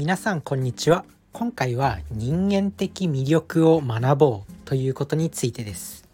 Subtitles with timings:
[0.00, 1.04] 皆さんこんにちは。
[1.34, 6.08] 今回は人間的魅力を学ぼうということについてです。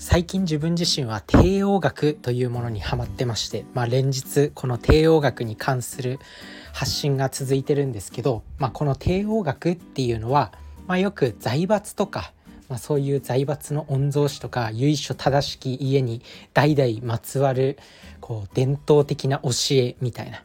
[0.00, 6.18] 最近自分自身は帝王学というものにハマってまして、まあ、連日この帝王学に関する
[6.72, 10.52] 発信が続いてるんですけど、まあ、この帝王学っていうのは、
[10.88, 12.32] まあ、よく財閥とか、
[12.68, 16.20] まあ、そういう財閥の御曹司とか由緒正しき家に
[16.52, 17.78] 代々まつわる
[18.20, 20.42] こう伝統的な教えみたいな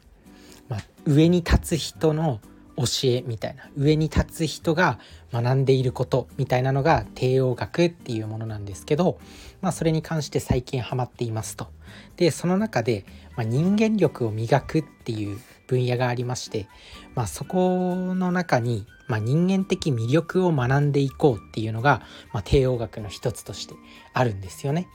[0.68, 2.40] まあ、上に立つ人の
[2.76, 4.98] 教えみたいな上に立つ人が
[5.32, 9.18] 学んでいることみたいなのが帝王学っていうものなんですけど、
[9.60, 11.68] まあ、それに関して最近ハマっていますと。
[12.16, 13.04] でその中で、
[13.36, 16.68] まあ、人間力を磨くっていう分野がありまして、
[17.14, 23.74] まあ、そこの中に、まあ、人間的魅力を学んでいこうっていうのが、まあ、帝王学の一つとして
[24.12, 24.88] あるんですよね。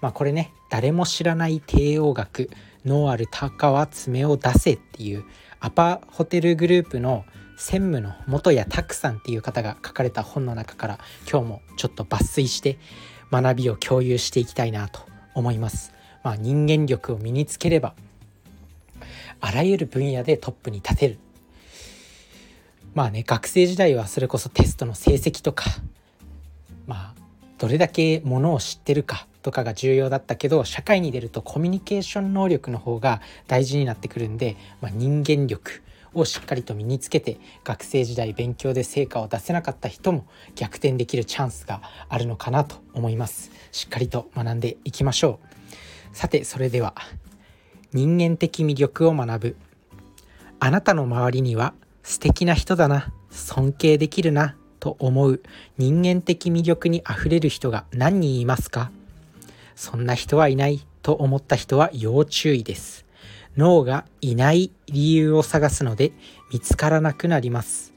[0.00, 2.50] まあ、これね誰も知らない帝王学
[2.86, 5.24] ノーアル鷹は爪を出せっていう
[5.60, 7.24] アパホテルグループの
[7.56, 10.98] 専務の元谷拓さんっていう方が書かれた本の中から
[11.30, 12.78] 今日もちょっと抜粋して
[13.32, 15.00] 学びを共有していきたいなと
[15.34, 15.92] 思います。
[16.22, 17.94] まあ、人間力を身につければ
[19.40, 21.18] あらゆる分野でトップに立てる。
[22.94, 25.64] まあね学生時代はそれこそテストの成績とか
[26.86, 27.14] まあ
[27.58, 35.82] どれだけものを知ってるかとかが重要だったけど社会に出るとコミュニケーション能力の方が大事になってくるんで、まあ、人間力
[36.14, 43.52] をしっかりと身につけて学生時代勉強で成果を出せなかった人も逆転できるチャンスがあるのかなと思います。
[43.70, 45.38] しっかりと学んでいきましょ
[46.12, 46.16] う。
[46.16, 46.94] さてそれでは
[47.92, 49.56] 人間的魅力を学ぶ。
[50.58, 55.40] あなたの周りには素敵な人だな尊敬できるなと思う
[55.78, 58.90] 人間的魅力にあふれる人が何人いますか？
[59.76, 63.06] そんな人はいないと思った人は要注意です。
[63.56, 66.12] 脳がいない理由を探すので
[66.52, 67.94] 見つからなくなります。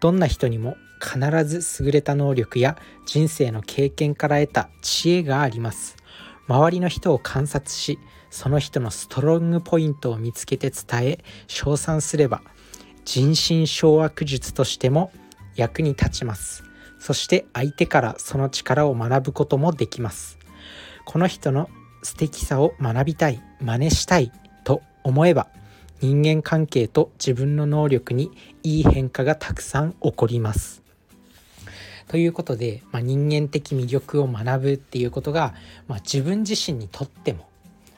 [0.00, 2.76] どんな人にも必ず優れた能力や
[3.06, 5.96] 人生の経験から得た知恵があります。
[6.48, 7.98] 周りの人を観察し、
[8.30, 12.42] その人のストロングポイントを見つけて伝え、称賛すれば、
[13.04, 15.12] 人心掌握術としても
[15.54, 16.64] 役に立ちます。
[16.98, 20.38] そして相手からその力を学ぶこともできます。
[21.04, 21.68] この人の
[22.02, 24.32] 素敵さを学びたい真似したい
[24.64, 25.48] と思えば
[26.00, 28.32] 人間関係と自分の能力に
[28.62, 30.82] いい変化がたくさん起こります。
[32.08, 35.54] ということで、まあ、人間的魅力を学ぶっていうことが、
[35.86, 37.48] まあ、自分自身にとっても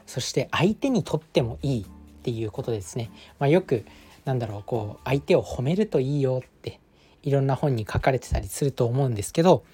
[0.06, 1.86] そして相手にとってもいいっ
[2.22, 3.10] ていうことですね。
[3.38, 3.84] まあ、よく
[4.24, 6.80] なんだろうこう相手を褒めるといいよって
[7.22, 9.64] いろんな本に書かれてたりすると思うんですけど、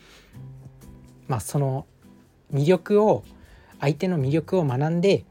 [1.26, 1.86] まあ、その
[2.52, 3.24] 魅力を
[3.80, 5.24] 相手の魅力を学んで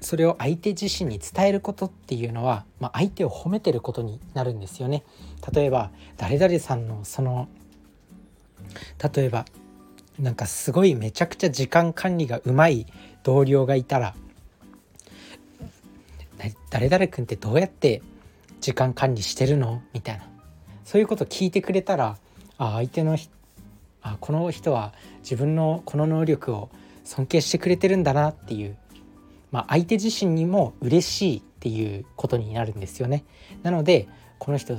[0.00, 5.02] それを相手自身に伝えることっていうのは、まあ、相手を褒めてることになるんですよね。
[5.52, 7.48] 例えば誰々さんのその
[9.14, 9.46] 例えば
[10.18, 12.86] なんかすごいめちゃくちゃ時間管理がうまい
[13.22, 14.14] 同僚がいたら
[16.70, 18.02] 誰々君ってどうやって
[18.60, 19.82] 時間管理してるの？
[19.92, 20.26] みたいな
[20.84, 22.18] そういうことを聞いてくれたら
[22.58, 23.16] あ相手の
[24.04, 26.70] あこの人は自分のこの能力を
[27.04, 28.76] 尊敬してくれてるんだなっていう、
[29.50, 33.24] まあ、相手自身にも嬉しいっていうことになるんですよね。
[33.62, 34.06] なので
[34.38, 34.76] この人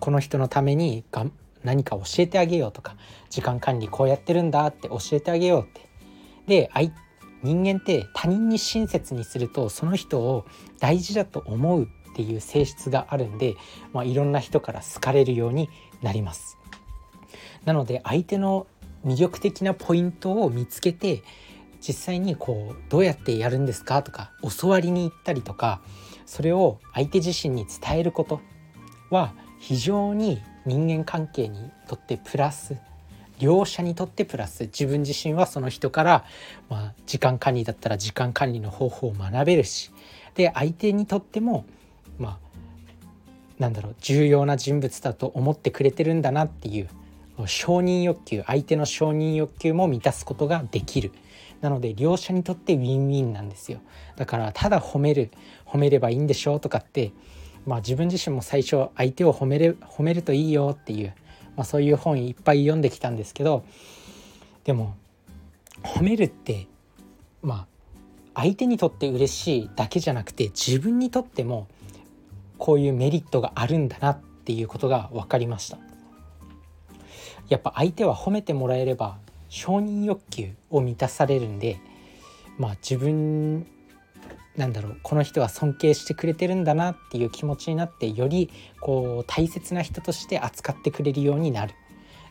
[0.00, 1.26] この人のためにが
[1.62, 2.96] 何か教えてあげようとか
[3.30, 5.84] 時間管理こうやってるんだって教えてあげようって。
[6.46, 6.70] で
[7.42, 10.46] 人間って他人に親切にするとその人を
[10.80, 11.86] 大事だと思うっ
[12.16, 13.54] ていう性質があるんで、
[13.92, 15.68] まあ、いろんな人から好かれるように
[16.00, 16.56] なります。
[17.64, 18.66] なので相手の
[19.04, 21.22] 魅力的なポイントを見つけて
[21.86, 25.82] 実際にこうどうやってやるんですかとか教わりに行ったりとか
[26.24, 28.40] それを相手自身に伝えること
[29.10, 32.76] は非常に人間関係にとってプラス
[33.38, 36.24] 両者にとってプラス自分自身はその人から、
[36.70, 39.90] まあ、時間管理だったら時間管理の方法を学べるし
[40.34, 41.64] で相手にとっても
[42.18, 42.38] まあ
[43.58, 46.88] なんだろう重要な人物だと思ってくれてるんだなっていう
[47.46, 51.12] 承認欲求相手の承認欲求も満たすことができる
[51.60, 53.80] なので両者にとってウィンウィンなんですよ
[54.16, 55.30] だからただ褒める
[55.66, 57.12] 褒めればいいんでしょうとかって
[57.66, 61.14] まあ自分自身も最初相手を褒める褒めるといいよっていう、
[61.56, 63.64] まあ、そういう本いっぱい読んできたんですけど
[64.64, 64.94] でも
[65.82, 66.68] 褒めるって
[67.42, 67.66] ま
[68.34, 71.68] あ相手にとって嬉しいだけじゃなくて自分にとっても
[72.58, 75.93] こういうメリットがあるんだなっていうことが分かりました。
[77.48, 79.18] やっぱ相手は褒めてもらえれば
[79.48, 81.78] 承認欲求を満たされるんで
[82.58, 83.66] まあ自分
[84.56, 88.50] なんだろうこの人は尊敬してくれてるんだなっていう気持ちになってより
[88.80, 91.74] こう大切な人として扱ってくれるようになる。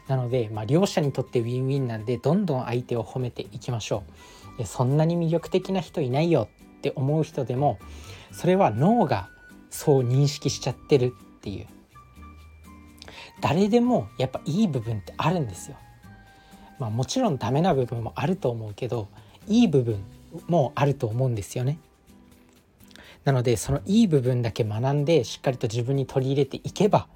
[0.07, 4.03] なので、まあ、両者にとってウィンウィンなんでどんどん相手を褒めていきましょ
[4.59, 4.65] う。
[4.65, 7.79] そんなに魅力的な人いないよって思う人でも
[8.31, 9.29] それは脳が
[9.69, 11.67] そう認識しちゃってるっていう
[13.41, 15.77] 誰でもやっぱいい部分ってあるんですよ。
[16.79, 19.07] まあ、もちろんダメな部分もあると思うけど
[19.47, 20.03] いい部分
[20.47, 21.77] もあると思うんですよね。
[23.23, 27.07] なのでそのいい部分だけ学んでしっかりと自分に取り入れていけば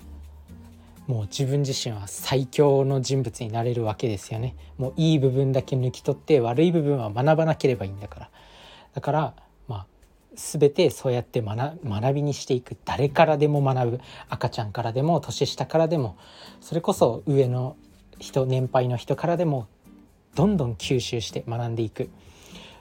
[1.07, 4.55] もう自分自身は最強の人物になれるわけですよね。
[4.77, 8.29] もういい部分だけ抜き取って悪い部分は学ばなければいいんだから。
[8.93, 9.33] だから
[10.35, 12.77] 全てそうやって学学びにしていく。
[12.85, 14.01] 誰からでも学ぶ。
[14.29, 16.17] 赤ちゃんからでも年下からでも。
[16.61, 17.75] それこそ上の
[18.19, 19.67] 人年配の人からでも
[20.35, 22.09] どんどん吸収して学んでいく。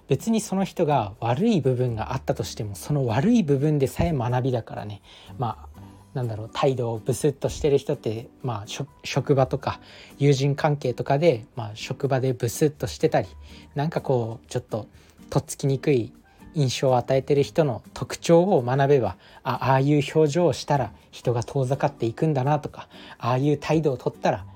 [0.08, 5.02] 別にその人が悪い部分があったとしてもその悪い部分でさえ学びだからね。
[5.38, 5.76] まあ
[6.16, 9.80] なんだろう態度をブスッとしてる人って、まあ、職場とか
[10.18, 13.28] 友人関係とかで、まあ、職場でブスッとしてたり
[13.74, 14.88] なんかこうちょっと
[15.28, 16.14] とっつきにくい
[16.56, 22.88] 印象を与えてる人の特徴を学べばああいう表情をしたら人が遠ざかっていくんだなとか
[23.18, 24.46] ああいう態度をとったら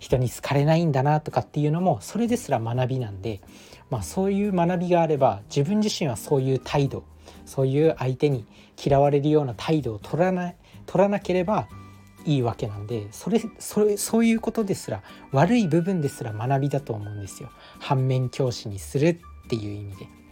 [0.00, 3.40] 人に好かれないんだなとかっていうのもそれですら学びなんで、
[3.88, 7.04] まあ、そういう学びがあれば自分自身はそういう態度
[7.46, 8.44] そういう相手に
[8.82, 10.56] 嫌われるような態度を取らない
[10.86, 11.68] 取らなければ
[12.26, 20.23] いいわけなんでそれそれそういうことですら悪い部分ですら学びだと思うんですよ反面教師にするっていう意味で。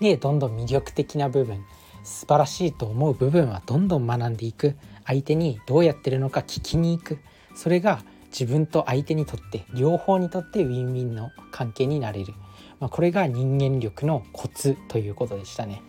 [0.00, 1.64] でどんどん魅力的な部分
[2.04, 7.18] 素晴らしいと思う部分はどんどん学んでいく相手にどうやってるのか聞きに行く
[7.54, 8.02] それが
[8.38, 12.34] 自分と相手にとって両方にとってウィンウィンの関係になれる、
[12.80, 15.82] まあ、これが人間力のコツということでしたね。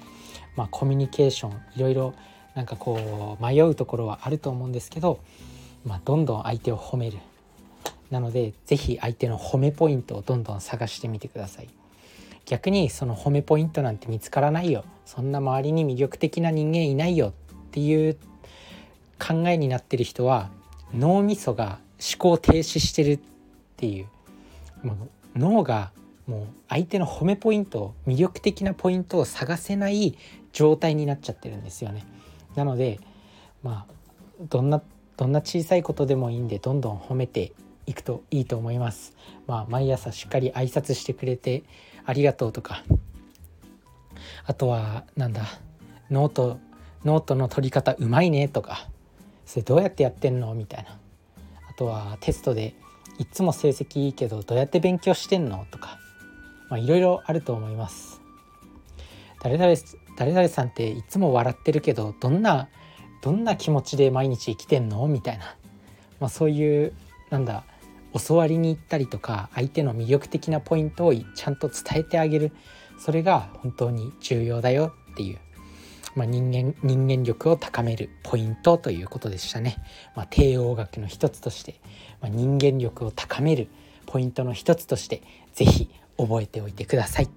[0.56, 2.14] まあ、コミュニケーションいろいろ
[2.56, 5.20] なんかこう迷うところはあると思うんですけど、
[5.86, 7.20] まあ、どんどん相手を褒める
[8.10, 11.70] なので是非相手の褒めポイントをどんどん探してみてください。
[12.48, 17.34] 逆にその褒めポイントなんて見つからないよそんな周りに魅力的な人間いないよっ
[17.72, 18.18] ていう
[19.20, 20.50] 考えになってる人は
[20.94, 23.20] 脳みそが思考停止してるっ
[23.76, 24.08] ていう
[25.36, 25.92] 脳が
[26.26, 30.18] もう相手の褒めポイント魅力的なポイントを探せない
[30.54, 32.06] 状態になっちゃってるんですよね。
[32.56, 33.00] なので
[33.64, 33.94] まあ
[34.50, 34.82] どんな
[35.18, 37.52] どんな小さいことでもいいんでどんどん褒めて
[37.88, 39.16] いくといいと思います。
[39.48, 41.64] まあ、毎朝しっかり挨拶してくれて
[42.07, 42.83] ありがとうとか。
[44.45, 45.44] あとはなんだ。
[46.09, 46.57] ノート
[47.04, 48.88] ノートの取り方うまいねとか。
[49.45, 50.54] それどうやってやってんの？
[50.56, 50.98] みたいな。
[51.69, 52.75] あとはテストで
[53.19, 55.68] いつも成績いいけどどうやって勉強してんの？
[55.69, 56.00] とか。
[56.71, 58.21] いろいろあると思います。
[59.44, 59.75] 誰々
[60.18, 62.69] 誰々さんっていつも笑ってるけどどんな
[63.21, 65.06] どんな気持ちで毎日生きてんの？
[65.07, 65.57] みたいな、
[66.21, 66.94] まあ、そういう
[67.30, 67.65] なんだ。
[68.19, 72.52] 教わりに行ったりとか相手の魅力的なポイントをちゃんと伝えてあげる
[73.00, 75.40] それが本当に重要だよっていう、
[76.16, 79.78] まあ、人間人間力を高めるポイントということでしたね。
[80.16, 81.80] まあ、帝王学の一つとして、
[82.22, 83.68] まあ、人間力を高める
[84.06, 85.22] ポイントの一つとして
[85.54, 87.30] 是非覚えておいてください。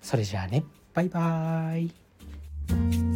[0.00, 3.09] それじゃあねバイバーイ